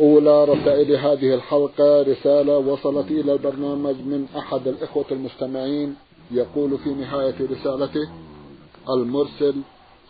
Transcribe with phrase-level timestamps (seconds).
[0.00, 5.96] أولى رسائل هذه الحلقة رسالة وصلت إلى البرنامج من أحد الإخوة المستمعين.
[6.30, 8.08] يقول في نهاية رسالته
[8.90, 9.54] المرسل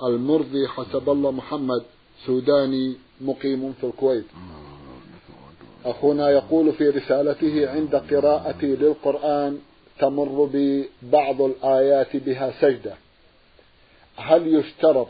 [0.03, 1.83] المرضي حسب الله محمد
[2.27, 4.25] سوداني مقيم في الكويت.
[5.85, 9.59] أخونا يقول في رسالته عند قراءتي للقرآن
[10.01, 12.95] تمر بي بعض الآيات بها سجدة.
[14.17, 15.09] هل يشترط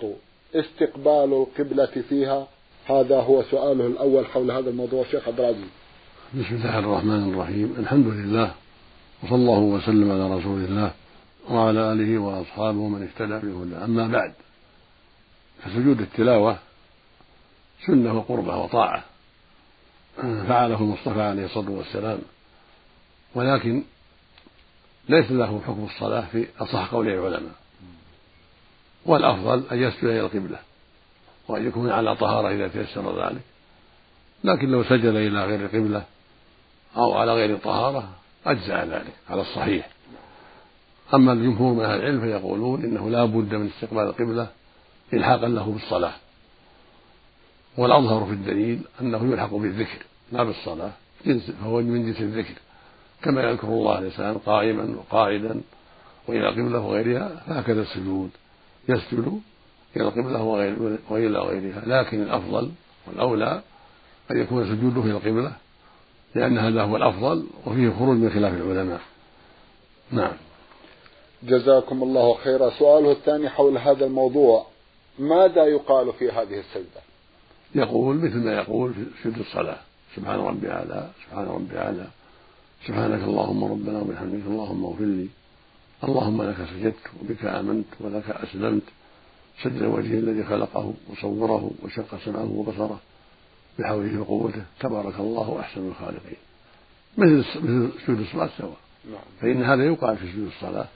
[0.55, 2.47] استقبال القبلة فيها؟
[2.91, 5.05] هذا هو سؤاله الأول حول هذا الموضوع.
[5.11, 5.69] شيخ عبد العزيز.
[6.34, 7.75] بسم الله الرحمن الرحيم.
[7.78, 8.55] الحمد لله
[9.23, 10.91] وصلى الله وسلم على رسول الله
[11.51, 14.33] وعلى آله وأصحابه من اهتدى بهدى أما بعد
[15.65, 16.59] فسجود التلاوة
[17.87, 19.05] سنة وقربة وطاعة.
[20.48, 22.19] فعله المصطفى عليه الصلاة والسلام.
[23.34, 23.83] ولكن
[25.09, 27.55] ليس له حكم الصلاة في أصح قول العلماء.
[29.06, 30.59] والأفضل أن يسجد إلى القبلة.
[31.48, 33.41] وأن يكون على طهارة إذا تيسر ذلك.
[34.44, 36.05] لكن لو سجد إلى غير القبلة
[36.97, 38.08] أو على غير طهارة
[38.47, 39.88] أجزأ ذلك على الصحيح.
[41.14, 44.48] أما الجمهور من أهل العلم فيقولون إنه لا بد من استقبال القبلة
[45.12, 46.12] إلحاقا له بالصلاة.
[47.78, 49.98] والأظهر في الدليل أنه يلحق بالذكر
[50.32, 50.92] لا بالصلاة
[51.26, 52.54] جنس فهو من جنس الذكر.
[53.22, 55.60] كما يذكر الله الإنسان قائما وقاعدا
[56.28, 58.31] وإلى القبلة وغيرها فهكذا السجود.
[58.88, 59.41] يسجد
[60.01, 61.83] القبلة وغير وإلى غيرها.
[61.87, 62.71] لكن الأفضل
[63.07, 63.62] والأولى
[64.31, 65.53] أن يكون سجوده إلى القبلة
[66.34, 69.01] لأن هذا هو الأفضل وفيه خروج من خلاف العلماء.
[70.11, 70.33] نعم.
[71.43, 72.71] جزاكم الله خيرا.
[72.71, 74.67] سؤاله الثاني حول هذا الموضوع.
[75.19, 77.01] ماذا يقال في هذه السجدة؟
[77.75, 79.78] يقول مثل ما يقول في سجود الصلاة.
[80.17, 82.07] سبحان ربي أعلى سبحان ربي أعلى.
[82.87, 85.28] سبحانك اللهم ربنا وبحمدك اللهم اغفر لي.
[86.05, 88.83] اللهم لك سجدت وبك آمنت ولك أسلمت.
[89.62, 93.00] سجد وجهه الذي خلقه وصوره وشق سمعه وبصره
[93.78, 96.37] بحوله وقوته تبارك الله أحسن الخالقين.
[97.19, 98.77] مثل مثل سجود الصلاة سواء.
[99.11, 99.21] نعم.
[99.41, 100.87] فإن هذا يقال في سجود الصلاة.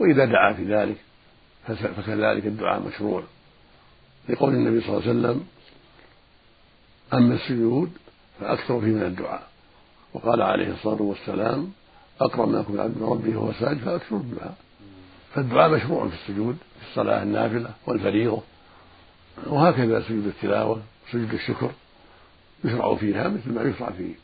[0.00, 0.96] وإذا دعا في ذلك
[1.66, 3.22] فكذلك الدعاء مشروع.
[4.28, 5.46] لقول النبي صلى الله عليه وسلم
[7.14, 7.92] أما السجود
[8.40, 9.48] فأكثر فيه من الدعاء.
[10.14, 11.72] وقال عليه الصلاة والسلام
[12.20, 14.56] أقرب ما يكون العبد من ربه وهو ساجد فأكثر الدعاء.
[15.34, 18.42] فالدعاء مشروع في السجود في الصلاة النافلة والفريضة
[19.46, 21.70] وهكذا سجود التلاوة وسجود الشكر
[22.64, 24.14] يشرع فيها مثل ما يشرع في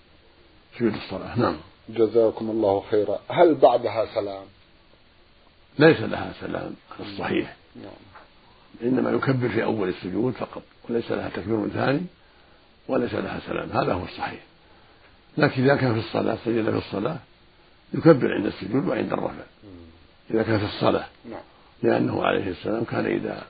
[0.79, 1.39] سجود الصلاة.
[1.39, 1.57] نعم.
[1.89, 3.19] جزاكم الله خيرا.
[3.29, 4.45] هل بعدها سلام؟
[5.79, 7.93] ليس لها سلام الصحيح نعم.
[8.83, 12.03] إنما يكبر في أول السجود فقط وليس لها تكبير ثاني
[12.89, 14.41] وليس لها سلام هذا هو الصحيح.
[15.39, 17.19] لكن إذا كان في الصلاة سجد في الصلاة
[17.95, 19.45] يكبر عند السجود وعند الرفع.
[20.31, 21.07] إذا كان في الصلاة.
[21.31, 21.41] نعم.
[21.83, 23.43] لأنه عليه السلام كان إذا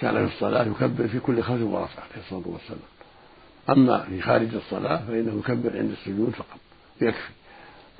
[0.00, 2.88] كان في الصلاة يكبر في كل خفض ورفع عليه الصلاة والسلام.
[3.70, 6.58] أما في خارج الصلاة فإنه يكبر عند السجود فقط
[7.00, 7.32] يكفي.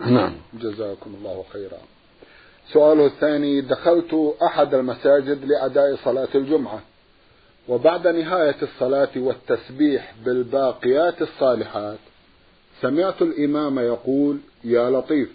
[0.01, 0.33] نعم.
[0.55, 1.79] جزاكم الله خيرا.
[2.73, 6.81] سؤاله الثاني دخلت أحد المساجد لأداء صلاة الجمعة
[7.69, 11.99] وبعد نهاية الصلاة والتسبيح بالباقيات الصالحات
[12.81, 15.29] سمعت الإمام يقول يا لطيف.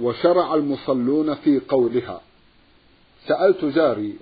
[0.00, 2.20] وشرع المصلون في قولها.
[3.26, 4.16] سألت جاري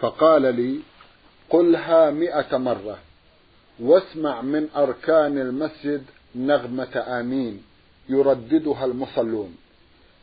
[0.00, 0.80] فقال لي
[1.50, 2.98] قلها مئة مرة
[3.80, 6.04] واسمع من أركان المسجد
[6.34, 7.62] نغمة آمين
[8.08, 9.56] يرددها المصلون.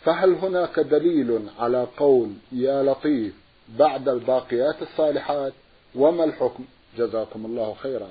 [0.03, 3.33] فهل هناك دليل على قول يا لطيف
[3.79, 5.53] بعد الباقيات الصالحات؟
[5.95, 6.63] وما الحكم؟
[6.97, 8.09] جزاكم الله خيرا.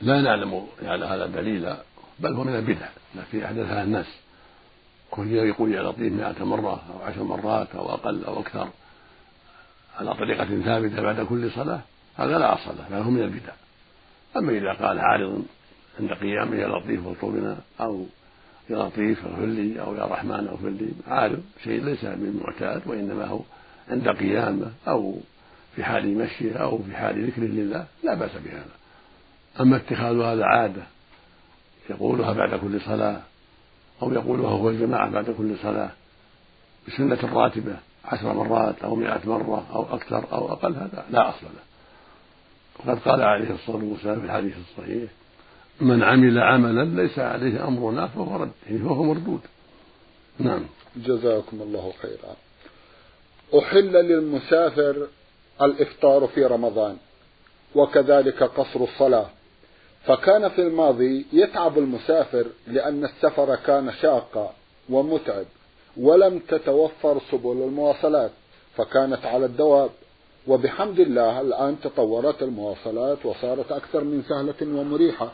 [0.00, 1.82] لا نعلم على هذا دليلا
[2.18, 4.06] بل هو من البدع التي أحدثها الناس.
[5.10, 8.68] كل يقول يا لطيف مئة مرة أو عشر مرات أو أقل أو أكثر
[9.98, 11.80] على طريقة ثابتة بعد كل صلاة
[12.16, 13.52] هذا لا أصل له بل هو من البدع.
[14.36, 15.44] أما إذا قال عارض
[16.00, 18.06] عند قيامه يا لطيف واطلبنا أو
[18.70, 23.40] يا لطيف اغفر لي أو يا رحمن اغفر لي عارض شيء ليس بالمعتاد وإنما هو
[23.88, 25.20] عند قيامه أو
[25.76, 28.76] في حال مشيه أو في حال ذكر لله لا بأس بهذا.
[29.60, 30.82] أما اتخاذ هذا عادة
[31.90, 33.20] يقولها بعد كل صلاة
[34.02, 35.90] أو يقولها هو الجماعة بعد كل صلاة
[36.88, 41.66] بسنة راتبة عشر مرات أو مئة مرة أو أكثر أو أقل هذا لا أصل له.
[42.78, 45.10] وقد قال عليه الصلاة والسلام في الحديث الصحيح
[45.80, 49.40] من عمل عملا ليس عليه أمرنا فهو رد يعني فهو مردود.
[50.38, 50.64] نعم.
[50.96, 52.36] جزاكم الله خيرا.
[53.58, 55.06] أحل للمسافر
[55.62, 56.96] الإفطار في رمضان
[57.74, 59.26] وكذلك قصر الصلاة.
[60.06, 64.52] فكان في الماضي يتعب المسافر لأن السفر كان شاقا
[64.90, 65.46] ومتعب
[65.96, 68.30] ولم تتوفر سبل المواصلات
[68.76, 69.90] فكانت على الدواب.
[70.46, 75.32] وبحمد الله الآن تطورت المواصلات وصارت أكثر من سهلة ومريحة.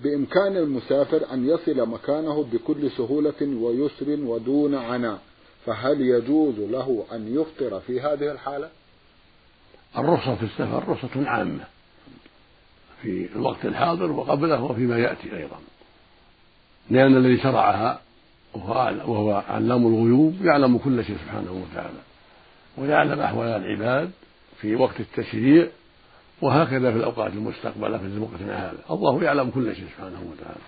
[0.00, 5.18] بإمكان المسافر أن يصل مكانه بكل سهولة ويسر ودون عناء
[5.66, 8.68] فهل يجوز له أن يفطر في هذه الحالة؟
[9.98, 11.73] الرخصة في السفر رخصة عامة.
[13.04, 15.56] في الوقت الحاضر وقبله وفيما يأتي أيضا.
[16.90, 18.00] لأن الذي شرعها
[18.54, 21.98] وهو علام الغيوب يعلم كل شيء سبحانه وتعالى.
[22.78, 24.10] ويعلم أحوال العباد
[24.60, 25.66] في وقت التشريع
[26.40, 28.78] وهكذا في الأوقات المستقبلة في وقتنا هذا.
[28.90, 30.64] الله يعلم كل شيء سبحانه وتعالى.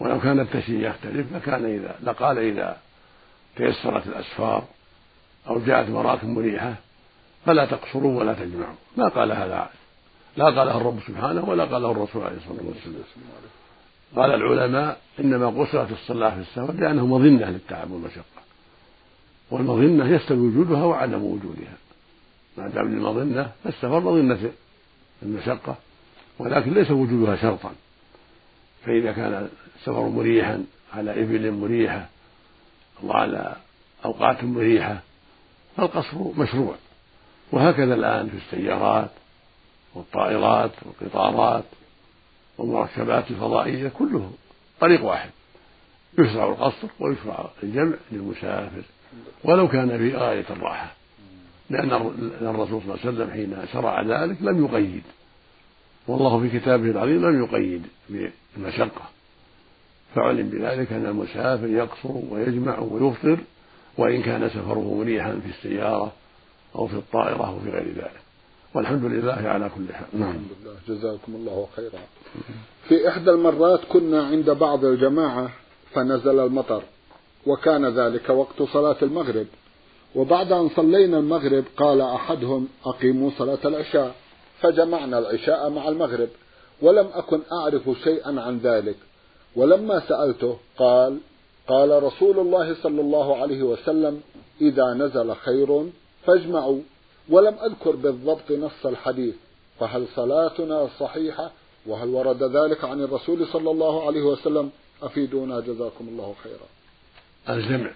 [0.00, 2.76] ولو كان التشريع يختلف لكان إذا لقال إذا
[3.56, 4.64] تيسرت الأسفار
[5.48, 6.74] أو جاءت مراكب مريحة
[7.46, 8.74] فلا تقصروا ولا تجمعوا.
[8.96, 9.70] ما قال هذا
[10.36, 13.04] لا قاله الرب سبحانه ولا قاله الرسول عليه الصلاة والسلام.
[14.16, 18.42] قال العلماء إنما قصرت الصلاة في السفر لأنه مظنة للتعب والمشقة.
[19.50, 21.76] والمظنة يستوي وجودها وعدم وجودها.
[22.58, 24.50] ما دام المظنة فالسفر مظنة
[25.22, 25.76] المشقة
[26.38, 27.72] ولكن ليس وجودها شرطا.
[28.84, 30.64] فإذا كان السفر مريحا
[30.94, 32.08] على إبل مريحة
[33.04, 33.56] وعلى
[34.04, 35.00] أوقات مريحة
[35.76, 36.74] فالقصر مشروع.
[37.52, 39.10] وهكذا الآن في السيارات
[39.94, 41.64] والطائرات والقطارات
[42.58, 44.30] والمركبات الفضائية كله
[44.80, 45.30] طريق واحد.
[46.18, 48.82] يشرع القصر ويشرع الجمع للمسافر
[49.44, 50.92] ولو كان في غاية الراحة.
[51.70, 51.92] لأن
[52.42, 55.02] الرسول صلى الله عليه وسلم حين شرع ذلك لم يقيد.
[56.08, 59.02] والله في كتابه العظيم لم يقيد بالمشقة
[60.14, 63.38] فعلم بذلك أن المسافر يقصر ويجمع ويفطر
[63.98, 66.12] وإن كان سفره مريحا في السيارة
[66.74, 68.20] أو في الطائرة أو في غير ذلك.
[68.74, 70.06] والحمد لله على كل حال.
[70.12, 70.30] نعم.
[70.30, 70.74] الحمد لله.
[70.88, 72.00] جزاكم الله خيرا.
[72.88, 75.50] في إحدى المرات كنا عند بعض الجماعة
[75.94, 76.82] فنزل المطر
[77.46, 79.46] وكان ذلك وقت صلاة المغرب.
[80.14, 84.14] وبعد أن صلينا المغرب قال أحدهم أقيموا صلاة العشاء.
[84.60, 86.28] فجمعنا العشاء مع المغرب
[86.82, 88.96] ولم أكن أعرف شيئا عن ذلك.
[89.56, 91.18] ولما سألته قال
[91.68, 94.20] قال رسول الله صلى الله عليه وسلم
[94.60, 95.86] إذا نزل خير
[96.26, 96.80] فاجمعوا.
[97.32, 99.34] ولم أذكر بالضبط نص الحديث
[99.80, 101.50] فهل صلاتنا صحيحة؟
[101.86, 104.70] وهل ورد ذلك عن الرسول صلى الله عليه وسلم؟
[105.02, 106.66] أفيدونا جزاكم الله خيرا.
[107.48, 107.90] الجمع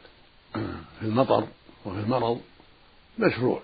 [1.00, 1.44] في المطر
[1.87, 2.41] وفي المرض
[3.19, 3.62] مشروع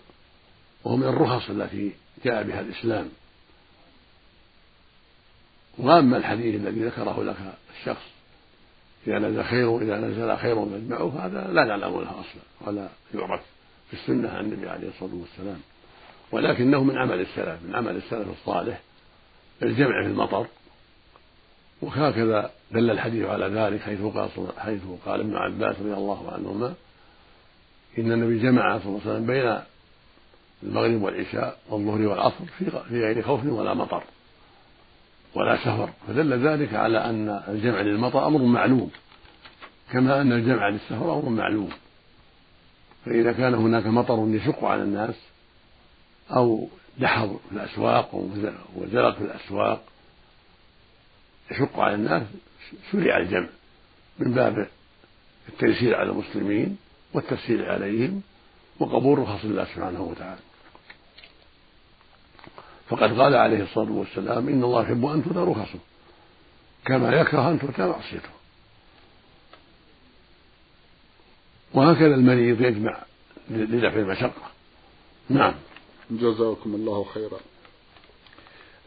[0.84, 1.92] وهو من الرخص التي
[2.24, 3.08] جاء بها الإسلام.
[5.78, 7.36] وأما الحديث الذي ذكره لك
[7.78, 8.04] الشخص
[9.06, 13.51] إذا نزل خير إذا نزل خير فاجمعه هذا لا نعلم له أصلا ولا يعرف.
[13.92, 15.60] في السنة عن النبي عليه الصلاة والسلام.
[16.32, 18.80] ولكنه من عمل السلف من عمل السلف الصالح
[19.62, 20.46] الجمع في المطر.
[21.82, 26.74] وهكذا دل الحديث على ذلك حيث قال حيث قال ابن عباس رضي الله عنهما
[27.98, 29.58] إن النبي جمع صلى الله عليه وسلم بين
[30.62, 34.02] المغرب والعشاء والظهر والعصر في في غير خوف ولا مطر
[35.34, 38.90] ولا سفر فدل ذلك على أن الجمع للمطر أمر معلوم
[39.92, 41.70] كما أن الجمع للسفر أمر معلوم.
[43.04, 45.14] فإذا كان هناك مطر يشق على الناس
[46.30, 46.68] أو
[46.98, 48.14] دحر في الأسواق
[48.76, 49.82] وزلق في الأسواق
[51.50, 52.22] يشق على الناس
[52.92, 53.48] شرع الجمع
[54.18, 54.68] من باب
[55.48, 56.76] التيسير على المسلمين
[57.14, 58.22] والتسهيل عليهم
[58.80, 60.40] وقبول رخص الله سبحانه وتعالى.
[62.88, 65.78] فقد قال عليه الصلاة والسلام إن الله يحب أن تؤتى رخصه
[66.84, 68.41] كما يكره أن تؤتى معصيته.
[71.74, 73.02] وهكذا المريض يجمع
[73.50, 74.42] لدفع المشقة
[75.28, 75.54] نعم.
[76.10, 77.38] جزاكم الله خيرا.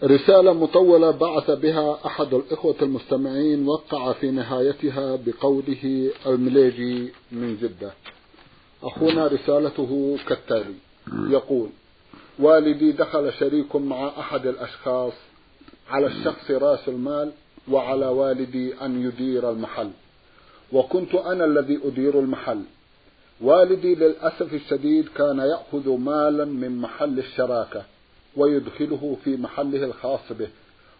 [0.04, 7.94] رسالة مطولة بعث بها أحد الإخوة المستمعين وقع في نهايتها بقوله المليجي من جدة.
[8.84, 10.74] أخونا رسالته كالتالي.
[11.30, 11.70] يقول
[12.40, 15.14] والدي دخل شريك مع أحد الأشخاص
[15.90, 17.32] على الشخص رأس المال
[17.72, 19.92] وعلى والدي أن يدير المحل.
[20.72, 22.62] وكنت أنا الذي أدير المحل.
[23.42, 27.84] والدي للأسف الشديد كان يأخذ مالا من محل الشراكة
[28.38, 30.48] ويدخله في محله الخاص به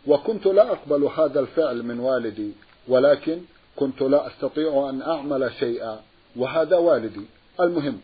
[0.08, 2.52] وكنت لا أقبل هذا الفعل من والدي
[2.88, 3.42] ولكن
[3.76, 6.00] كنت لا أستطيع أن أعمل شيئا
[6.36, 7.26] وهذا والدي.
[7.60, 8.00] المهم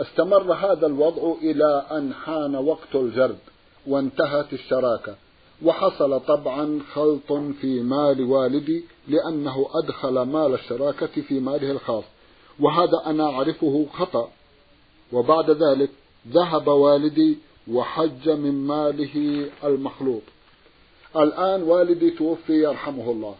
[0.00, 3.38] استمر هذا الوضع إلى أن حان وقت الجرد
[3.86, 5.14] وانتهت الشراكة
[5.64, 12.04] وحصل طبعا خلط في مال والدي لأنه أدخل مال الشراكة في ماله الخاص.
[12.60, 14.30] وهذا أنا أعرفه خطأ.
[15.12, 15.90] وبعد ذلك
[16.28, 17.38] ذهب والدي
[17.72, 20.22] وحج من ماله المخلوط.
[21.16, 23.34] الآن والدي توفي يرحمه الله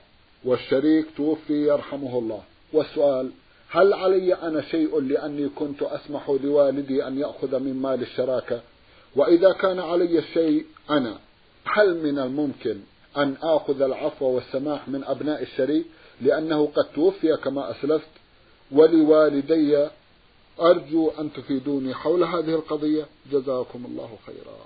[0.45, 2.43] والشريك توفي يرحمه الله.
[2.73, 3.31] والسؤال
[3.69, 8.61] هل علي أنا شيء لأني كنت أسمح لوالدي أن يأخذ من مال الشراكة؟
[9.17, 11.19] وإذا كان علي الشيء أنا
[11.65, 12.77] هل من الممكن
[13.17, 15.87] أن آخذ العفو والسماح من أبناء الشريك؟
[16.21, 18.09] لأنه قد توفي كما أسلفت.
[18.71, 19.89] ولوالدي
[20.61, 23.07] أرجو أن تفيدوني حول هذه القضية.
[23.33, 24.57] جزاكم الله خيرا.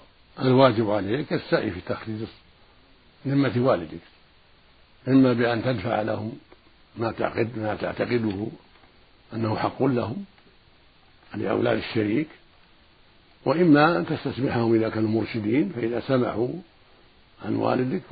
[0.43, 2.21] الواجب عليك السعي في تخريج
[3.27, 4.01] ذمة والدك
[5.09, 6.33] إما بأن تدفع لهم
[6.97, 8.47] ما تعقد ما تعتقده
[9.33, 10.25] أنه حق لهم
[11.35, 12.29] لأولاد الشريك
[13.45, 16.49] وإما أن تستسمحهم إذا كانوا مرشدين فإذا سمحوا
[17.45, 18.03] عن والدك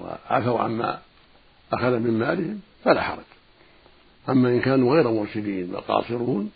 [0.00, 1.00] وعفوا عما
[1.72, 3.37] أخذ من مالهم فلا حرج.
[4.28, 6.50] أما إن كانوا غير مرشدين وقاصرون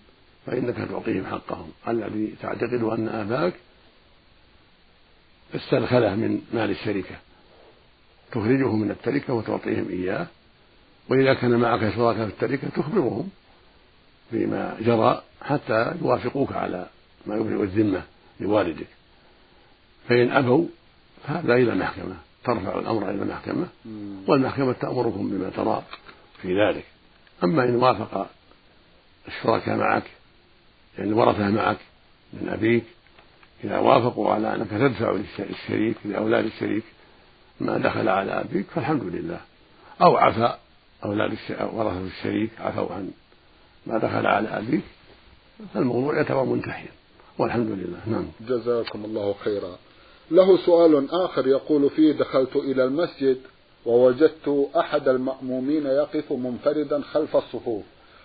[0.47, 1.71] فإنك تعطيهم حقهم.
[1.89, 3.55] الذي تعتقد أن أباك
[5.55, 7.15] استدخله من مال الشركة
[8.33, 10.27] تخرجه من التركة وتعطيهم إياه
[11.09, 13.29] وإذا كان معك شركاء في التركة تخبرهم
[14.33, 16.87] بما جرى حتى يوافقوك على
[17.27, 18.03] ما يبرئ الذمة
[18.41, 18.87] لوالدك.
[20.09, 20.67] فإن أبوا
[21.27, 23.67] فهذا إلى المحكمة ترفع الأمر إلى المحكمة
[24.27, 25.83] والمحكمة تأمركم بما ترى
[26.43, 26.92] في ذلك.
[27.45, 28.27] أما إن وافق
[29.29, 30.11] الشركاء معك
[30.99, 31.79] يعني الورثة معك
[32.33, 32.85] من أبيك
[33.65, 36.85] إذا وافقوا على أنك تدفع للشريك لأولاد الشريك
[37.61, 39.41] ما دخل على أبيك فالحمد لله.
[40.03, 40.57] أو عفى
[41.05, 41.37] أولاد
[41.73, 43.11] ورثة الشريك عفوا عن
[43.87, 44.83] ما دخل على أبيك
[45.75, 46.91] فالموضوع يعتبر منتهيا
[47.39, 48.01] والحمد لله.
[48.07, 48.27] نعم.
[48.41, 49.77] جزاكم الله خيرا.
[50.31, 53.39] له سؤال آخر يقول فيه دخلت إلى المسجد
[53.87, 57.83] ووجدت أحد المأمومين يقف منفردا خلف الصفوف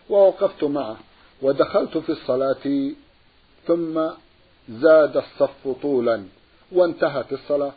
[0.09, 0.97] ووقفت معه
[1.41, 2.91] ودخلت في الصلاة
[3.67, 4.01] ثم
[4.69, 6.23] زاد الصف طولا
[6.71, 7.71] وانتهت الصلاة.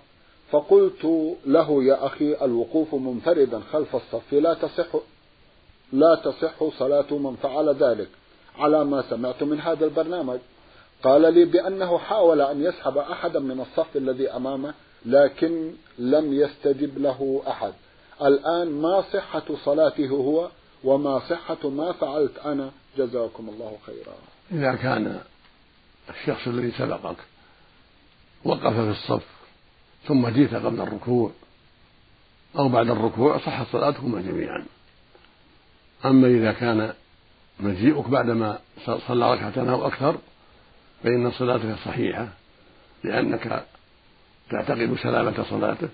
[0.50, 1.04] فقلت
[1.46, 4.87] له يا أخي الوقوف منفردا خلف الصف لا تصح
[5.92, 8.08] لا تصح صلاة من فعل ذلك
[8.58, 10.38] على ما سمعت من هذا البرنامج
[11.02, 14.75] قال لي بأنه حاول أن يسحب أحدا من الصف الذي أمامه
[15.07, 17.73] لكن لم يستجب له أحد.
[18.23, 20.50] الآن ما صحة صلاته هو
[20.85, 24.14] وما صحة ما فعلت أنا؟ جزاكم الله خيرا.
[24.52, 25.21] إذا كان
[26.11, 27.16] الشخص الذي سبقك
[28.45, 29.26] وقف في الصف
[30.09, 31.30] ثم جئت قبل الركوع
[32.59, 34.66] أو بعد الركوع صحت صلاتكما جميعا.
[36.04, 36.95] أما إذا كان
[37.61, 40.19] مجيئك بعدما صلى ركعتين أو أكثر
[41.02, 42.28] فإن صلاتك صحيحة
[43.04, 43.66] لأنك
[44.50, 45.88] تعتقد سلامة صلاته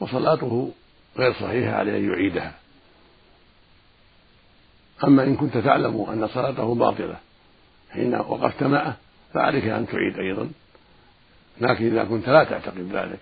[0.00, 0.72] وصلاته
[1.16, 2.54] غير صحيحة عليه أن يعيدها.
[5.04, 7.16] أما إن كنت تعلم أن صلاته باطلة
[7.90, 8.96] حين وقفت معه
[9.34, 10.50] فعليك أن تعيد أيضا.
[11.60, 13.18] لكن إذا كنت لا تعتقد ذلك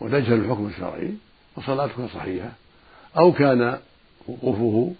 [0.00, 1.14] وتجهل الحكم الشرعي
[1.56, 2.52] فصلاتك صحيحة.
[3.16, 3.78] أو كان
[4.28, 4.94] وقوفه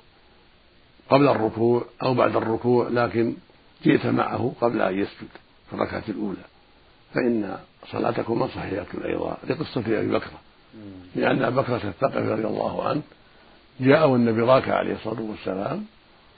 [1.10, 3.34] قبل الركوع أو بعد الركوع لكن
[3.84, 5.28] جئت معه قبل أن يسجد
[5.70, 6.51] في الركعة الأولى.
[7.14, 7.58] فإن
[7.90, 9.36] صلاتكما صحيحة أيضا.
[9.48, 10.30] لقصة أبي بكر.
[11.14, 13.02] لأن أبا بكر الثقفي رضي الله عنه
[13.80, 15.84] جاء والنبي راكع عليه الصلاة والسلام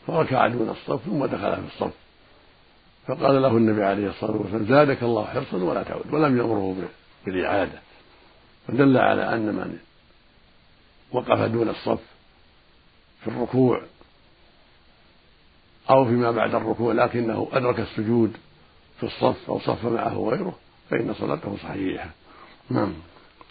[0.06, 1.92] فركع دون الصف ثم دخل في الصف.
[3.06, 6.14] فقال له النبي عليه الصلاة والسلام زادك الله حرصا ولا تعود.
[6.14, 6.76] ولم يأمره
[7.26, 7.78] بالإعادة.
[8.68, 9.78] فدل على أن من
[11.12, 12.00] وقف دون الصف
[13.20, 13.82] في الركوع
[15.90, 18.36] أو فيما بعد الركوع لكنه أدرك السجود
[19.00, 20.58] في الصف أو صف معه غيره
[20.90, 22.10] فإن صلاته صحيحة.
[22.70, 22.92] نعم.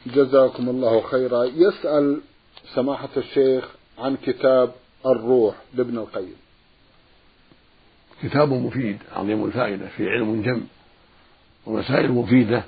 [0.05, 1.43] جزاكم الله خيرا.
[1.43, 2.21] يسأل
[2.75, 4.71] سماحة الشيخ عن كتاب
[5.05, 6.35] الروح لابن القيم.
[8.23, 10.61] كتاب مفيد عظيم الفائدة فيه علم جم
[11.65, 12.63] ومسائل مفيدة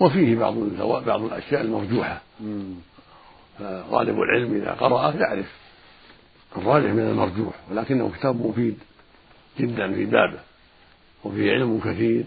[0.00, 0.54] وفيه بعض
[1.06, 2.22] بعض الأشياء المرجوحة.
[3.58, 5.52] فطالب العلم إذا قرأه يعرف
[6.56, 8.78] الراجح من المرجوح ولكنه كتاب مفيد
[9.60, 10.40] جدا في بابه
[11.24, 12.24] وفيه علم كثير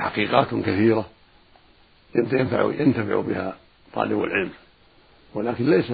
[0.00, 1.06] وتحقيقات كثيرة
[2.14, 3.56] ينفع ينتفع بها
[3.94, 4.50] طالب العلم.
[5.34, 5.92] ولكن ليس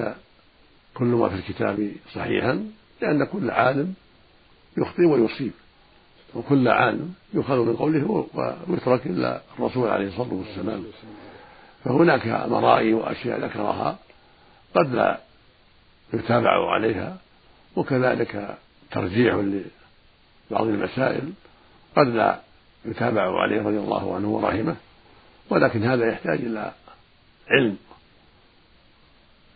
[0.94, 2.70] كل ما في الكتاب صحيحا
[3.00, 3.94] لأن كل عالم
[4.76, 5.52] يخطئ ويصيب.
[6.34, 8.26] وكل عالم يؤخذ من قوله
[8.68, 10.84] ويترك إلا الرسول عليه الصلاة والسلام.
[11.84, 13.98] فهناك مرائي وأشياء ذكرها
[14.74, 15.20] قد لا
[16.14, 17.16] يتابع عليها
[17.76, 18.58] وكذلك
[18.90, 21.32] ترجيح لبعض المسائل
[21.96, 22.45] قد لا
[22.86, 24.76] يتابع عليه رضي الله عنه ورحمه
[25.50, 26.72] ولكن هذا يحتاج إلى
[27.48, 27.76] علم.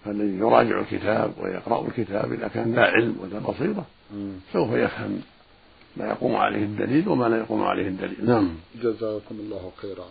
[0.04, 3.86] فالذي يراجع الكتاب ويقرأ الكتاب إذا كان لا علم ولا بصيرة
[4.52, 5.20] سوف يفهم
[5.96, 8.26] ما يقوم عليه الدليل وما لا يقوم عليه الدليل.
[8.26, 8.54] نعم.
[8.82, 10.06] جزاكم الله خيرا.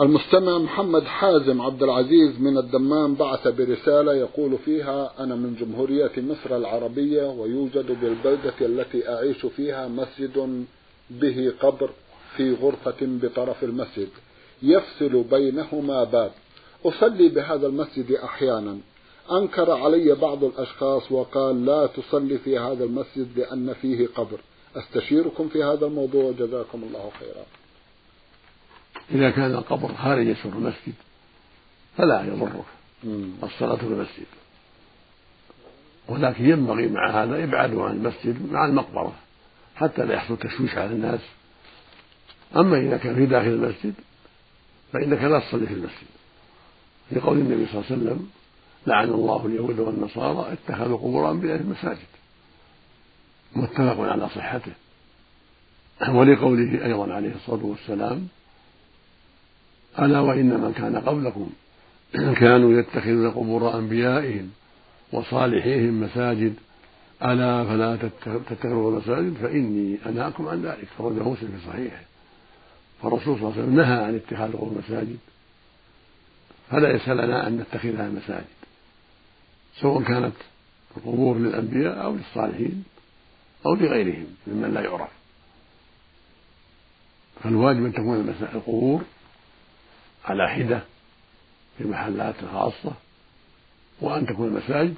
[0.00, 6.56] المستمع محمد حازم عبد العزيز من الدمام بعث برسالة يقول فيها أنا من جمهورية مصر
[6.56, 10.64] العربية ويوجد بالبلدة التي أعيش فيها مسجد
[11.10, 11.90] به قبر.
[12.36, 14.08] في غرفة بطرف المسجد
[14.62, 16.32] يفصل بينهما باب.
[16.84, 18.78] أصلي بهذا المسجد أحيانا.
[19.32, 24.38] أنكر علي بعض الأشخاص وقال لا تصلي في هذا المسجد لأن فيه قبر.
[24.76, 27.44] أستشيركم في هذا الموضوع جزاكم الله خيرا.
[29.10, 30.94] إذا كان القبر خارج سور المسجد
[31.96, 32.64] فلا يضرك.
[33.42, 34.26] الصلاة في المسجد.
[36.08, 39.14] ولكن ينبغي مع هذا إبعاده عن المسجد مع المقبرة
[39.76, 41.20] حتى لا يحصل تشويش على الناس.
[42.56, 43.94] أما إذا كان في داخل المسجد
[44.92, 46.08] فإنك لا تصلي في المسجد.
[47.12, 48.28] لقول النبي صلى الله عليه وسلم
[48.86, 52.08] لعن الله اليهود والنصارى اتخذوا قبور أنبيائهم مساجد
[53.56, 54.72] متفق على صحته.
[56.08, 58.28] ولقوله أيضا عليه الصلاة والسلام
[59.98, 61.50] ألا وإن من كان قبلكم
[62.40, 64.50] كانوا يتخذون قبور أنبيائهم
[65.12, 66.54] وصالحيهم مساجد
[67.22, 67.96] ألا فلا
[68.50, 70.88] تتخذوا المساجد فإني أنهاكم عن ذلك.
[70.98, 72.07] خرجه مسلم في صحيحه.
[73.02, 75.18] فالرسول صلى الله عليه وسلم نهى عن اتخاذ قبور المساجد
[76.70, 78.58] فليس لنا أن نتخذها مساجد
[79.80, 80.34] سواء كانت
[80.96, 82.84] القبور للأنبياء أو للصالحين
[83.66, 85.10] أو لغيرهم ممن لا يعرف.
[87.42, 89.02] فالواجب أن تكون القبور
[90.24, 90.82] على حدة
[91.78, 92.92] في محلات خاصة
[94.00, 94.94] وأن تكون المساجد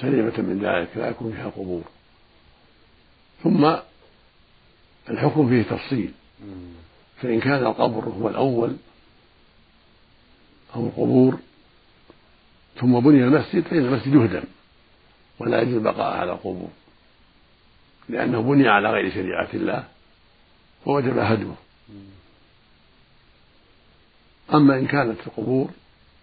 [0.00, 1.82] سليمة من ذلك لا يكون فيها قبور.
[3.42, 3.76] ثم
[5.10, 6.12] الحكم فيه تفصيل.
[7.22, 8.76] فإن كان القبر هو الأول
[10.74, 11.38] أو القبور
[12.80, 14.44] ثم بني المسجد فإن المسجد يهدم
[15.38, 16.68] ولا يجوز البقاء على القبور
[18.08, 19.84] لأنه بني على غير شريعة الله
[20.84, 21.54] فوجب هدمه.
[24.54, 25.70] أما إن كانت القبور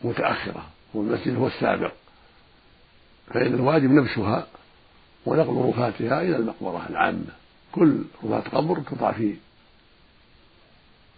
[0.04, 1.92] متأخرة والمسجد هو السابق
[3.28, 4.48] فإن الواجب نبشها
[5.26, 7.34] ونقل رفاتها إلى المقبرة العامة.
[7.72, 9.36] كل رفاة قبر تضع في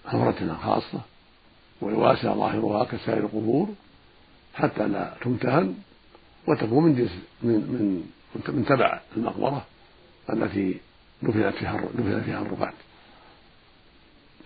[0.05, 1.01] حفرة خاصة
[1.81, 3.69] ويواسع ظاهرها كسائر القبور
[4.53, 5.75] حتى لا تمتهن
[6.47, 7.11] وتكون من جنس
[7.43, 8.03] من من
[8.47, 9.65] من تبع المقبرة
[10.33, 10.77] التي
[11.23, 12.73] دفنت فيها دفن فيها الرفاة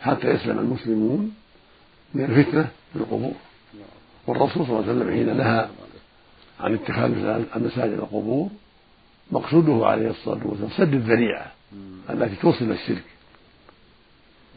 [0.01, 1.35] حتى يسلم المسلمون
[2.13, 3.33] من الفتنة في القبور.
[4.27, 5.67] والرسول صلى الله عليه وسلم حين نهى
[6.59, 7.11] عن اتخاذ
[7.55, 8.49] المساجد القبور
[9.31, 11.51] مقصوده عليه الصلاة والسلام سد الذريعة
[12.09, 13.03] التي توصل الشرك.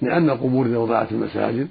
[0.02, 1.68] لأن القبور إذا وضعت المساجد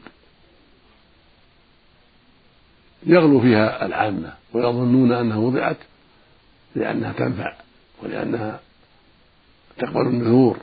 [3.05, 5.77] يغلو فيها العامة ويظنون أنها وضعت
[6.75, 7.53] لأنها تنفع
[8.03, 8.59] ولأنها
[9.77, 10.57] تقبل النذور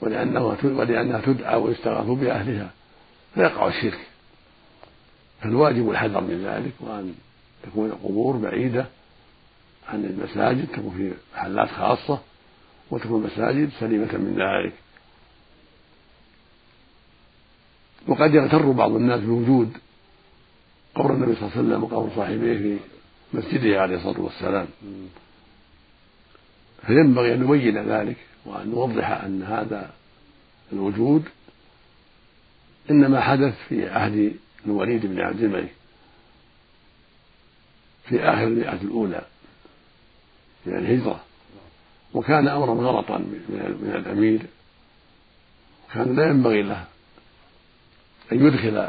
[0.00, 2.70] ولأنها ولأنها تدعى ويستغاث بأهلها
[3.34, 4.06] فيقع الشرك
[5.40, 7.14] فالواجب الحذر من ذلك وأن
[7.62, 8.86] تكون القبور بعيدة
[9.88, 12.18] عن المساجد تكون في محلات خاصة
[12.90, 14.83] وتكون المساجد سليمة من ذلك.
[18.08, 19.72] وقد يغتر بعض الناس بوجود
[20.94, 22.78] قبر النبي صلى الله عليه وسلم وقبر صاحبيه في
[23.32, 24.66] مسجده عليه الصلاة والسلام.
[26.86, 29.90] فينبغي أن نبين ذلك وأن نوضح أن هذا
[30.72, 31.22] الوجود
[32.90, 34.36] إنما حدث في عهد
[34.66, 35.74] الوليد بن عبد الملك
[38.08, 39.22] في آخر المئة الأولى
[40.66, 41.20] من الهجرة.
[42.14, 44.40] وكان أمرا غلطا من الأمير.
[45.88, 46.84] وكان لا ينبغي له
[48.32, 48.88] أن يدخل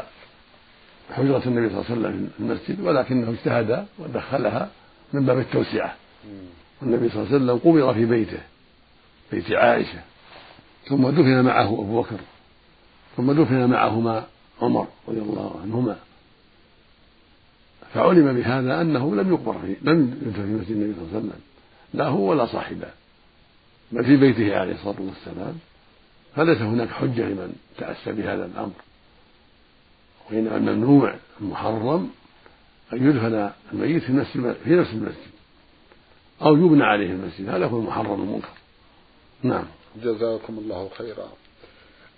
[1.10, 4.70] حجرة النبي صلى الله عليه وسلم في المسجد ولكنه اجتهد ودخلها
[5.12, 5.94] من باب التوسعة.
[6.82, 8.40] والنبي صلى الله عليه وسلم قبض في بيته
[9.32, 10.00] بيت عائشة.
[10.88, 12.20] ثم دفن معه أبو بكر
[13.16, 14.26] ثم دفن معهما
[14.62, 15.96] عمر رضي الله عنهما.
[17.94, 21.40] فعلم بهذا أنه لم يقبر فيه لم يدفن في مسجد النبي صلى الله عليه وسلم.
[21.94, 22.88] لا هو ولا صاحبه
[23.92, 25.58] بل في بيته عليه الصلاة والسلام.
[26.36, 28.72] فليس هناك حجة لمن تأسى بهذا الأمر.
[30.30, 32.10] وإنما الممنوع المحرم
[32.92, 34.30] أن يدفن الميت في نفس
[34.64, 35.36] في نفس المسجد
[36.42, 37.48] أو يبنى عليه المسجد.
[37.48, 38.48] هذا هو المحرم المنكر.
[39.42, 39.64] نعم.
[40.02, 41.28] جزاكم الله خيرا.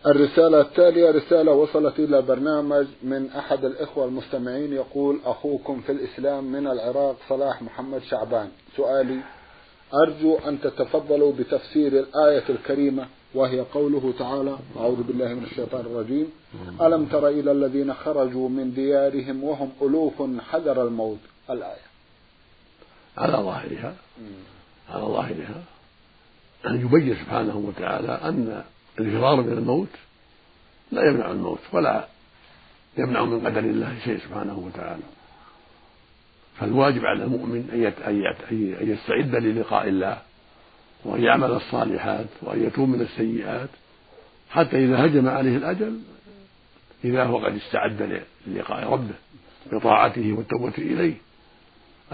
[0.07, 6.66] الرسالة التالية رسالة وصلت إلى برنامج من أحد الإخوة المستمعين يقول أخوكم في الإسلام من
[6.66, 8.49] العراق صلاح محمد شعبان.
[8.77, 9.21] سؤالي
[9.94, 16.26] أرجو أن تتفضلوا بتفسير الآية الكريمة وهي قوله تعالى أعوذ بالله من الشيطان الرجيم.
[16.80, 21.18] ألم تر إلى الذين خرجوا من ديارهم وهم ألوف حذر الموت؟
[21.50, 21.88] الآية.
[23.18, 23.94] على ظاهرها
[24.90, 25.62] على ظاهرها
[26.66, 28.64] أن يبين سبحانه وتعالى أن
[29.00, 29.88] الفرار من الموت
[30.92, 32.06] لا يمنع الموت ولا
[32.98, 35.02] يمنع من قدر الله شيء سبحانه وتعالى.
[36.58, 37.70] فالواجب على المؤمن
[38.08, 40.22] أن يستعد للقاء الله.
[41.04, 43.68] وأن يعمل الصالحات وأن يتوب من السيئات
[44.50, 45.98] حتى إذا هجم عليه الأجل
[47.04, 49.14] إذا هو قد استعد للقاء ربه
[49.72, 51.14] بطاعته والتوبة إليه.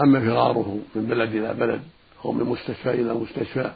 [0.03, 1.81] أما فراره من بلد إلى بلد
[2.25, 3.71] أو من مستشفى إلى مستشفى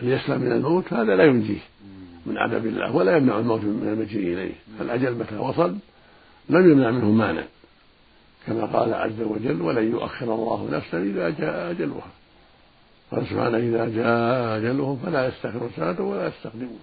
[0.00, 1.60] ليسلم من الموت هذا لا ينجيه
[2.26, 4.54] من عذاب الله ولا يمنع الموت من المجيء إليه.
[4.78, 5.76] فالأجل متى وصل
[6.48, 7.44] لم يمنع منه مانع
[8.46, 12.10] كما قال عز وجل ولن يؤخر الله نفسا إذا جاء أجلها.
[13.10, 16.80] قال سبحانه إذا جاء أجلهم فلا يستأخرون ساعة ولا يستقدمون.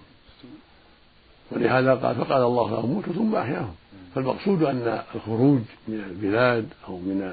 [1.52, 3.74] ولهذا قال فقال الله لهم موتوا ثم أحياهم.
[4.14, 7.32] فالمقصود أن الخروج من البلاد أو من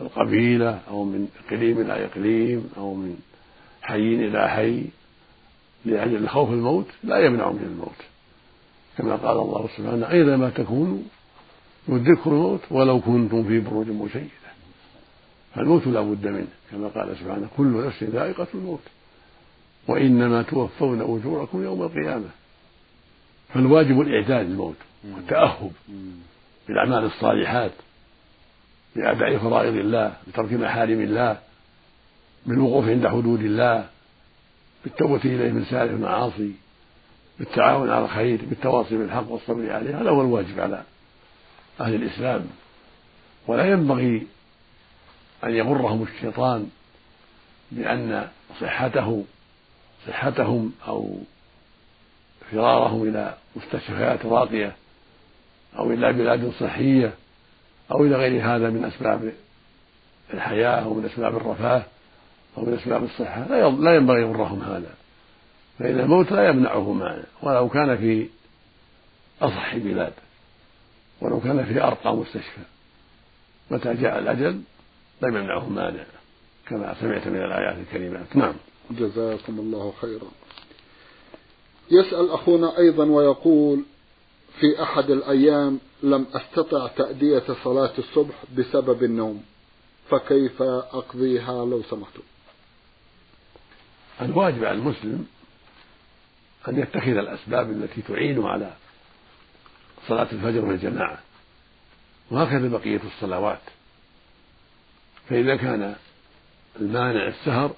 [0.00, 3.18] القبيلة أو من إقليم إلى إقليم أو من
[3.82, 4.84] حي إلى حي
[5.84, 8.00] لأجل خوف الموت لا يمنع من الموت.
[8.98, 10.98] كما قال الله سبحانه أينما تكونوا
[11.88, 14.39] يدرككم الموت ولو كنتم في بروج مشيدة.
[15.54, 18.82] فالموت لا بد منه كما قال سبحانه كل نفس ذائقة الموت.
[19.88, 22.28] وإنما توفون أجوركم يوم القيامة.
[23.54, 25.72] فالواجب الإعداد للموت والتأهب
[26.68, 27.72] بالأعمال الصالحات
[28.96, 31.38] بأداء فرائض الله بترك محارم الله
[32.46, 33.86] بالوقوف عند حدود الله
[34.84, 36.52] بالتوبة إليه من سائر المعاصي
[37.38, 40.82] بالتعاون على الخير بالتواصي بالحق والصبر عليه هذا هو الواجب على
[41.80, 42.46] أهل الإسلام.
[43.46, 44.26] ولا ينبغي
[45.44, 46.70] أن يغرهم الشيطان
[47.70, 48.28] بأن
[48.60, 49.24] صحته
[50.06, 51.16] صحتهم أو
[52.50, 54.76] فرارهم إلى مستشفيات راقية
[55.78, 57.14] أو إلى بلاد صحية
[57.90, 59.32] أو إلى غير هذا من أسباب
[60.34, 61.82] الحياة أو من أسباب الرفاه
[62.58, 63.46] أو من أسباب الصحة.
[63.80, 64.94] لا ينبغي يغرهم هذا.
[65.78, 68.28] فإن الموت لا يمنعه مانع ولو كان في
[69.42, 70.12] أصح بلاد
[71.20, 72.60] ولو كان في أرقى مستشفى.
[73.70, 74.60] متى جاء الأجل؟
[75.22, 76.04] لم يمنعه مانع
[76.66, 78.36] كما سمعت من الآيات الكريمات.
[78.36, 78.54] نعم.
[78.90, 80.28] جزاكم الله خيرا.
[81.90, 83.84] يسأل أخونا أيضا ويقول
[84.60, 89.44] في أحد الأيام لم أستطع تأدية صلاة الصبح بسبب النوم
[90.10, 92.22] فكيف أقضيها لو سمحتم؟
[94.20, 95.26] الواجب على المسلم
[96.68, 98.72] أن يتخذ الأسباب التي تعينه على
[100.08, 101.18] صلاة الفجر والجماعة
[102.30, 103.60] وهكذا بقية الصلوات.
[105.30, 105.96] فإذا كان
[106.80, 107.74] المانع السهر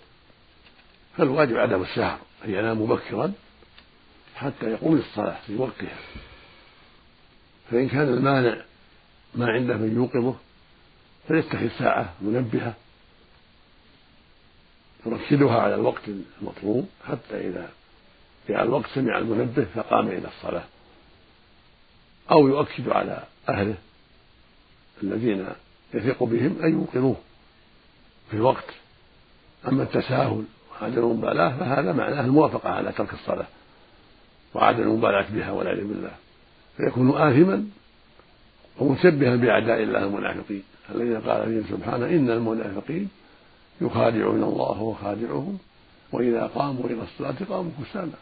[1.17, 3.33] فالواجب عدم السهر أن ينام مبكرا
[4.37, 5.97] حتى يقوم للصلاة في وقتها
[7.71, 8.63] فإن كان المانع
[9.35, 10.37] ما عنده من يوقظه
[11.29, 12.75] فليتخذ ساعة منبهة
[15.07, 16.03] يرشدها على الوقت
[16.41, 17.71] المطلوب حتى إذا
[18.49, 20.65] جاء الوقت سمع المنبه فقام إلى الصلاة.
[22.31, 23.75] أو يؤكد على أهله
[25.03, 25.47] الذين
[25.95, 27.17] يثق بهم أن يوقظوه.
[28.33, 28.65] في الوقت.
[29.69, 33.47] أما التساهل وعدم المبالاة فهذا معناه الموافقة على ترك الصلاة
[34.55, 36.11] وعدم المبالاة بها والعياذ بالله.
[36.77, 37.65] فيكون آثما
[38.79, 40.63] ومشبها بأعداء الله المنافقين
[40.95, 43.09] الذين قال فيهم سبحانه إن المنافقين
[43.81, 45.59] يخادعون الله وهو خادعهم
[46.13, 48.13] وإذا قاموا إلى الصلاة قاموا كسالى.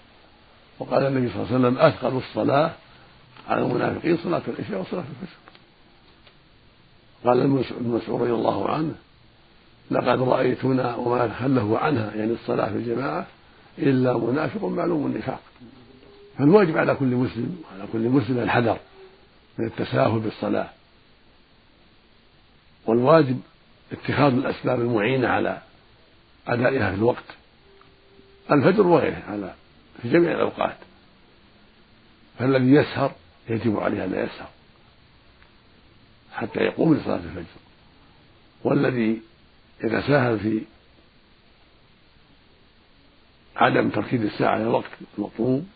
[0.78, 2.72] وقال النبي صلى الله عليه وسلم أثقل الصلاة
[3.48, 5.36] على المنافقين صلاة العشاء وصلاة الفجر.
[7.24, 8.94] قال ابن مسعود رضي الله عنه
[9.90, 13.26] لقد رأيتنا وما خله عنها يعني الصلاة في الجماعة
[13.78, 15.40] إلا منافق معلوم النفاق.
[16.38, 18.78] فالواجب على كل مسلم وعلى كل مسلم الحذر
[19.58, 20.68] من التساهل بالصلاة.
[22.86, 23.40] والواجب
[23.92, 25.62] اتخاذ الأسباب المعينة على
[26.48, 27.24] أدائها في الوقت.
[28.52, 29.54] الفجر وغيره على
[30.02, 30.76] في جميع الأوقات.
[32.38, 33.12] فالذي يسهر
[33.48, 34.48] يجب عليه أن يسهر
[36.32, 37.60] حتى يقوم لصلاة الفجر.
[38.64, 39.20] والذي
[39.84, 40.62] يتساهل في
[43.56, 45.66] عدم تركيز الساعة على الوقت المطلوب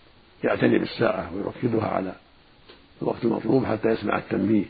[0.44, 2.14] يعتني بالساعة ويركزها على
[3.02, 4.64] الوقت المطلوب حتى يسمع التنبيه.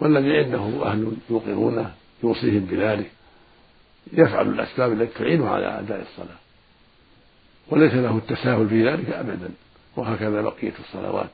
[0.00, 1.94] والذي عنده أهل يوقظونه
[2.24, 3.10] يوصيهم بذلك
[4.12, 6.36] يفعل الأسباب التي تعينه على أداء الصلاة.
[7.68, 9.50] وليس له التساهل في ذلك أبدا
[9.96, 11.30] وهكذا بقية الصلوات.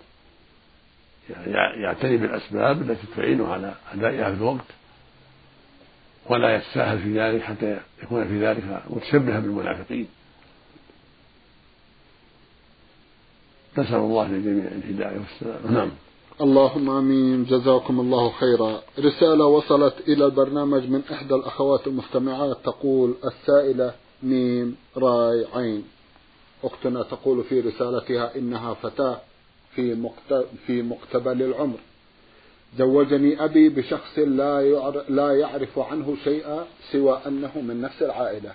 [1.77, 4.78] يعتني بالأسباب التي تعينه على أدائها في الوقت
[6.29, 10.09] ولا يتساهل في ذلك حتى يكون في ذلك متشبها بالمنافقين.
[13.79, 15.91] نسأل الله للجميع الهداية والسلام نعم.
[16.41, 17.45] اللهم آمين.
[17.45, 18.83] جزاكم الله خيرا.
[18.99, 22.57] رسالة وصلت إلى البرنامج من إحدى الأخوات المستمعات.
[22.65, 25.85] تقول السائلة ميم راي عين.
[26.65, 29.21] أختنا تقول في رسالتها إنها فتاة
[29.75, 30.11] في
[30.67, 31.79] في مقتبل العمر.
[32.77, 34.63] زوجني أبي بشخص لا
[35.09, 38.53] لا يعرف عنه شيئا سوى أنه من نفس العائلة.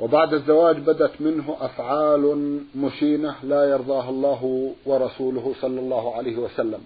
[0.00, 6.80] وبعد الزواج بدت منه أفعال مشينة لا يرضاها الله ورسوله صلى الله عليه وسلم.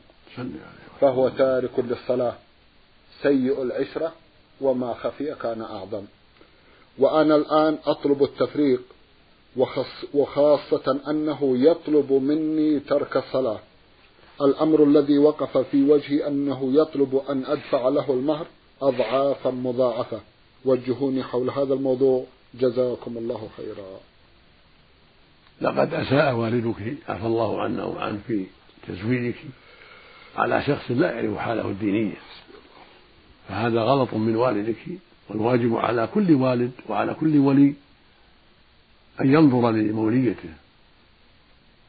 [1.00, 2.34] فهو تارك للصلاة
[3.22, 4.12] سيء العشرة
[4.60, 6.02] وما خفي كان أعظم.
[6.98, 8.82] وأنا الآن أطلب التفريق
[10.14, 13.58] وخاصة أنه يطلب مني ترك الصلاة.
[14.40, 18.46] الأمر الذي وقف في وجهي أنه يطلب أن أدفع له المهر
[18.82, 20.20] أضعافا مضاعفة.
[20.64, 22.24] وجهوني حول هذا الموضوع.
[22.54, 24.00] جزاكم الله خيرا.
[25.60, 28.46] لقد أساء والدك عفى الله عنا وعن في
[28.88, 29.36] تزويجك
[30.36, 32.16] على شخص لا يعرف حاله الدينية.
[33.48, 34.86] فهذا غلط من والدك
[35.30, 37.74] والواجب على كل والد وعلى كل ولي
[39.20, 40.61] أن ينظر لموليته.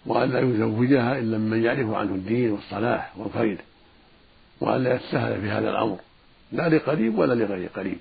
[0.06, 3.58] وأن لا يزوجها إلا من يعرف عنه الدين والصلاح والخير
[4.60, 6.00] وأن لا يتسهل في هذا الأمر
[6.52, 7.98] لا لقريب ولا لغير قريب.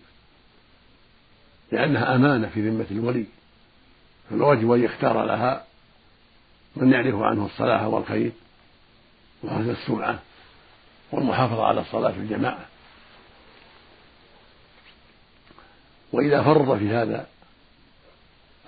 [1.72, 3.24] لأنها أمانة في ذمة الولي
[4.30, 5.64] فالواجب أن يختار لها
[6.76, 8.32] من يعرف عنه الصلاح والخير
[9.44, 10.18] وحسن السمعة
[11.12, 12.66] والمحافظة على الصلاة في الجماعة.
[16.12, 17.26] وإذا فرط في هذا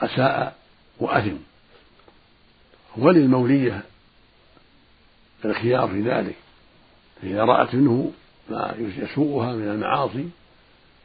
[0.00, 0.56] أساء
[1.00, 1.36] وأثم
[2.96, 3.83] وللمولية
[5.44, 6.37] الخيار في ذلك
[7.22, 8.12] فإذا رأت منه
[8.50, 10.28] ما يسوءها من المعاصي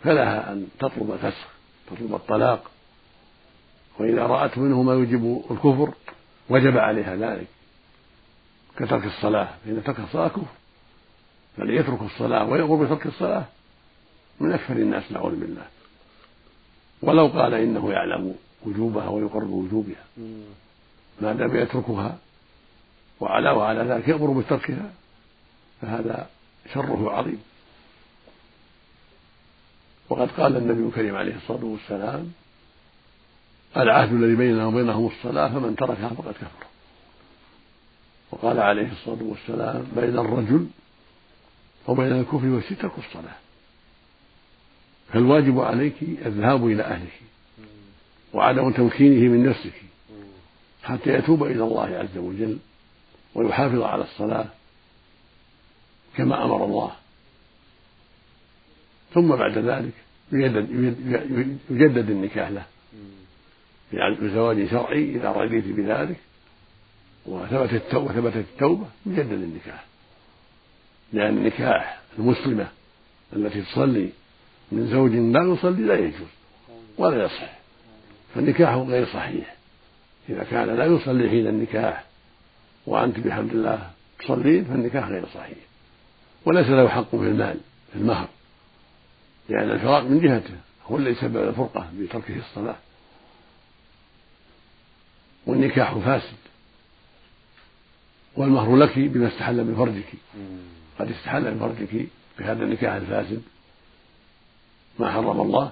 [0.04, 1.48] فلها أن تطلب الفسخ
[1.92, 2.72] تطلب الطلاق.
[4.00, 5.94] وإذا رأت منه ما يوجب الكفر
[6.50, 7.48] وجب عليها ذلك
[8.78, 10.46] كترك الصلاة فإن ترك الصلاة كفر
[11.58, 13.46] بل يترك الصلاة ويأمر بترك الصلاة
[14.40, 15.66] من أكثر الناس نعوذ بالله.
[17.02, 20.04] ولو قال إنه يعلم وجوبها ويقر بوجوبها
[21.22, 22.18] ما دام يتركها.
[23.20, 24.92] وعلاوة على ذلك يأمر بتركها.
[25.82, 26.30] فهذا
[26.74, 27.42] شره عظيم.
[30.10, 32.32] وقد قال النبي الكريم عليه الصلاة والسلام
[33.78, 36.66] العهد الذي بيننا وبينهم الصلاة فمن تركها فقد كفر.
[38.32, 40.68] وقال عليه الصلاة والسلام بين الرجل
[41.88, 43.36] وبين الكفر والشرك ترك الصلاة.
[45.14, 47.22] فالواجب عليك الذهاب إلى أهلك
[48.34, 49.89] وعدم تمكينه من نفسك.
[50.84, 52.58] حتى يتوب إلى الله عز وجل
[53.36, 54.46] ويحافظ على الصلاة
[56.18, 56.92] كما أمر الله.
[59.14, 59.94] ثم بعد ذلك
[61.70, 62.66] يجدد, النكاح له.
[63.94, 66.18] يعني بزواج شرعي إذا رضيت بذلك
[67.26, 69.86] وثبتت التوبة ثبتت التوبة يجدد النكاح.
[71.14, 72.68] لأن النكاح المسلمة
[73.34, 74.10] التي تصلي
[74.72, 76.28] من زوج لا يصلي لا يجوز
[76.98, 77.60] ولا يصح.
[78.36, 79.59] فالنكاح غير صحيح.
[80.30, 82.04] إذا كان لا يصلي حين النكاح
[82.86, 85.58] وأنت بحمد الله تصلين فالنكاح غير صحيح
[86.46, 87.58] وليس له حق في المال
[87.94, 88.28] في المهر
[89.50, 90.56] لأن الفراق من جهته
[90.92, 92.76] هو الذي سبب الفرقة بتركه الصلاة.
[95.46, 96.38] والنكاح فاسد.
[98.36, 100.14] والمهر لك بما استحل من فرجك.
[101.00, 102.08] قد استحل من فرجك
[102.40, 103.42] بهذا النكاح الفاسد.
[105.00, 105.72] ما حرم الله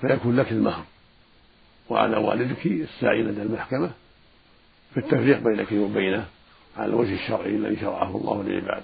[0.00, 0.84] فيكون لك المهر.
[1.90, 3.90] وعلى والدك السعي لدى المحكمة
[4.94, 6.26] في التفريق بينك وبينه
[6.76, 8.82] على الوجه الشرعي الذي شرعه الله للعباد.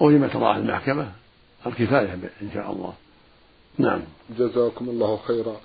[0.00, 1.12] وفيما تراه المحكمة؟
[1.66, 2.94] الكفاية إن شاء الله.
[3.78, 4.00] نعم.
[4.38, 5.56] جزاكم الله خيرا.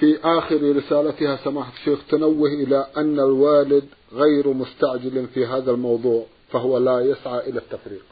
[0.00, 6.78] في آخر رسالتها سماحة الشيخ تنوه إلى أن الوالد غير مستعجل في هذا الموضوع فهو
[6.78, 8.04] لا يسعى إلى التفريق.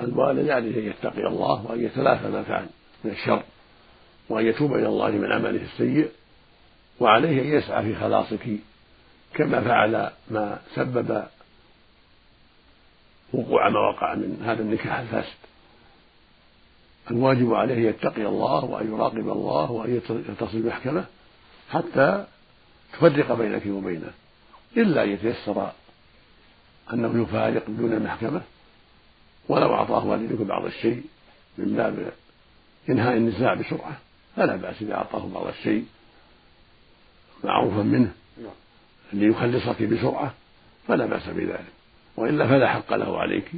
[0.00, 2.66] الوالد عليه أن يتقي الله وأن يتلافى ما فعل
[3.04, 3.42] من الشر
[4.28, 6.08] وأن يتوب إلى الله من عمله السيء
[7.00, 8.46] وعليه أن يسعى في خلاصك
[9.34, 11.24] كما فعل ما سبب
[13.32, 15.36] وقوع ما وقع من هذا النكاح الفاسد.
[17.10, 19.96] الواجب عليه أن يتقي الله وأن يراقب الله وأن
[20.28, 21.04] يتصل المحكمة
[21.70, 22.26] حتى
[22.92, 24.10] تفرق بينك وبينه
[24.76, 25.72] إلا أن يتيسر
[26.92, 28.40] أنه يفارق دون المحكمة
[29.48, 31.02] ولو أعطاه والدك بعض الشيء
[31.58, 32.12] من باب
[32.88, 33.98] إنهاء النزاع بسرعة
[34.36, 35.84] فلا بأس إذا أعطاه بعض الشيء
[37.44, 38.12] معروفا منه.
[38.42, 38.52] نعم.
[39.12, 40.34] ليخلصك بسرعة
[40.88, 41.74] فلا بأس بذلك.
[42.16, 43.52] وإلا فلا حق له عليك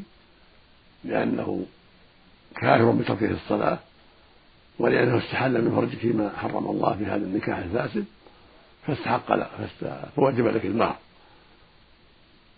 [1.04, 1.66] لأنه
[2.60, 3.78] كافر بتركه الصلاة
[4.78, 8.04] ولأنه استحل من فرجك ما حرم الله في هذا النكاح الفاسد
[8.86, 9.48] فاستحق له
[10.16, 10.96] فوجب لك المهر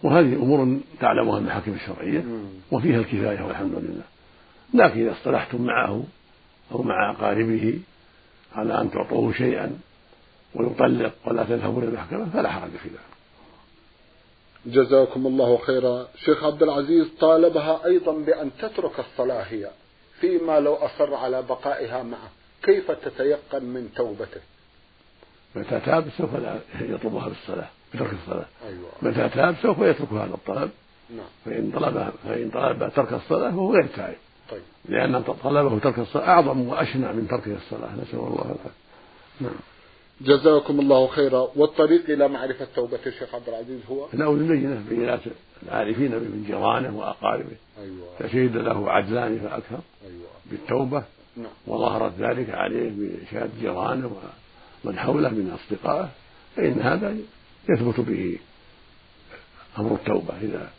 [0.03, 2.25] وهذه أمور تعلمها المحاكم الشرعية
[2.71, 4.05] وفيها الكفاية والحمد لله.
[4.75, 6.05] لكن إذا اصطلحتم معه
[6.73, 7.79] أو مع أقاربه
[8.55, 9.79] على أن تعطوه شيئا
[10.55, 13.19] ويطلق ولا تذهبوا إلى المحكمة فلا حرج في ذلك.
[14.67, 16.07] جزاكم الله خيرا.
[16.17, 19.71] شيخ عبد العزيز طالبها أيضا بأن تترك الصلاة هي
[20.21, 22.31] فيما لو أصر على بقائها معه
[22.63, 24.41] كيف تتيقن من توبته؟
[25.55, 28.47] متى تاب سوف لا يطلبها بالصلاة بترك الصلاة.
[28.69, 28.89] أيوة.
[29.03, 30.71] متى تاب سوف يترك هذا الطلب.
[31.11, 31.27] نعم.
[31.45, 34.17] فإن طلب فإن طلب ترك الصلاة فهو غير تائب
[34.51, 34.63] طيب.
[34.85, 37.95] لأن طلبه ترك الصلاة أعظم وأشنع من تركه الصلاة.
[37.95, 38.71] نسأل الله العافية.
[39.41, 39.61] نعم.
[40.21, 41.49] جزاكم الله خيرا.
[41.57, 45.21] والطريق إلى معرفة توبة الشيخ عبد العزيز هو؟ له البينة بينات
[45.63, 47.57] العارفين من جيرانه وأقاربه.
[47.79, 48.09] أيوة.
[48.19, 50.29] فشهد له عدلان فأكثر أيوة.
[50.51, 51.05] بالتوبة.
[51.37, 51.53] نعم.
[51.67, 54.11] وظهرت ذلك عليه بشهادة جيرانه
[54.85, 56.09] ومن حوله من أصدقائه.
[56.57, 57.17] فإن هذا
[57.69, 58.39] يثبت به
[59.79, 60.35] أمر التوبة.
[60.43, 60.71] إذا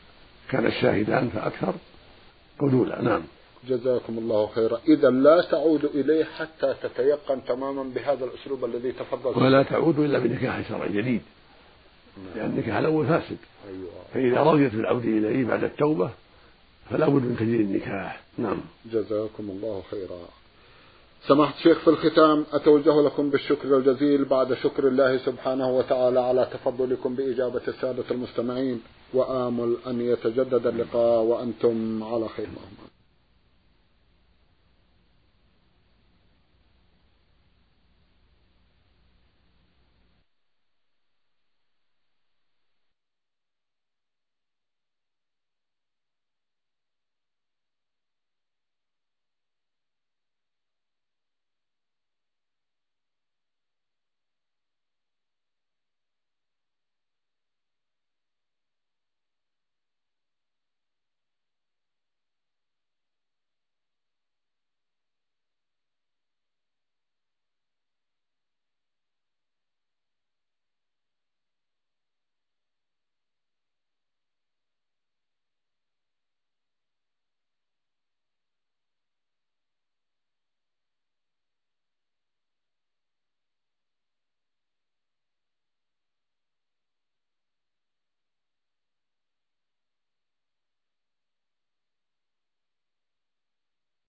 [0.49, 1.73] كان الشاهدان فأكثر
[2.59, 3.21] قدولا نعم.
[3.67, 4.79] جزاكم الله خيرا.
[4.87, 9.43] إذا لا تعود إليه حتى تتيقن تماما بهذا الأسلوب الذي تفضل.
[9.43, 11.21] ولا تعود إلا بنكاح شرعي جديد.
[12.35, 13.37] لأن النكاح الأول فاسد.
[13.67, 13.89] أيوة.
[14.13, 16.09] فإذا رضيت بالعودة إليه بعد التوبة
[16.89, 18.21] فلا بد من تجديد النكاح.
[18.37, 18.61] نعم.
[18.91, 20.19] جزاكم الله خيرا.
[21.27, 27.15] سماحة الشيخ في الختام أتوجه لكم بالشكر الجزيل بعد شكر الله سبحانه وتعالى على تفضلكم
[27.15, 28.81] بإجابة السادة المستمعين.
[29.13, 32.89] وآمل أن يتجدد اللقاء وأنتم على خير محمد